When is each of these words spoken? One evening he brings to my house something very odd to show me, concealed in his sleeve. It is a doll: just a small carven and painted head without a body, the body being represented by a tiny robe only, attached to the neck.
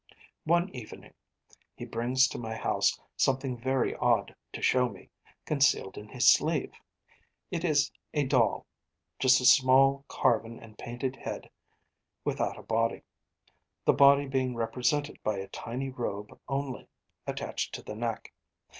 One 0.45 0.69
evening 0.75 1.13
he 1.75 1.85
brings 1.85 2.27
to 2.29 2.39
my 2.39 2.55
house 2.55 2.99
something 3.17 3.55
very 3.55 3.95
odd 3.97 4.35
to 4.53 4.59
show 4.59 4.89
me, 4.89 5.11
concealed 5.45 5.95
in 5.95 6.09
his 6.09 6.27
sleeve. 6.27 6.71
It 7.51 7.63
is 7.63 7.91
a 8.11 8.23
doll: 8.25 8.65
just 9.19 9.39
a 9.41 9.45
small 9.45 10.03
carven 10.07 10.59
and 10.59 10.75
painted 10.75 11.17
head 11.17 11.51
without 12.25 12.57
a 12.57 12.63
body, 12.63 13.03
the 13.85 13.93
body 13.93 14.25
being 14.25 14.55
represented 14.55 15.21
by 15.21 15.37
a 15.37 15.47
tiny 15.49 15.91
robe 15.91 16.35
only, 16.47 16.87
attached 17.27 17.75
to 17.75 17.83
the 17.83 17.95
neck. 17.95 18.33